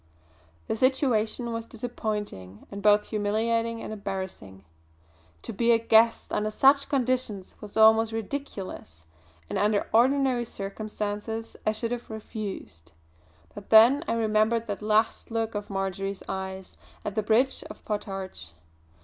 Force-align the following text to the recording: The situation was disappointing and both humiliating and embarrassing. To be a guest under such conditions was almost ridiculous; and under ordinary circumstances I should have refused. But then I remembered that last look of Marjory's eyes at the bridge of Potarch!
The 0.65 0.75
situation 0.75 1.53
was 1.53 1.67
disappointing 1.67 2.65
and 2.71 2.81
both 2.81 3.05
humiliating 3.09 3.83
and 3.83 3.93
embarrassing. 3.93 4.65
To 5.43 5.53
be 5.53 5.71
a 5.71 5.77
guest 5.77 6.33
under 6.33 6.49
such 6.49 6.89
conditions 6.89 7.53
was 7.61 7.77
almost 7.77 8.11
ridiculous; 8.11 9.05
and 9.47 9.59
under 9.59 9.85
ordinary 9.93 10.45
circumstances 10.45 11.55
I 11.67 11.71
should 11.73 11.91
have 11.91 12.09
refused. 12.09 12.93
But 13.53 13.69
then 13.69 14.03
I 14.07 14.13
remembered 14.13 14.65
that 14.65 14.81
last 14.81 15.29
look 15.29 15.53
of 15.53 15.69
Marjory's 15.69 16.23
eyes 16.27 16.77
at 17.05 17.13
the 17.13 17.21
bridge 17.21 17.63
of 17.69 17.85
Potarch! 17.85 18.53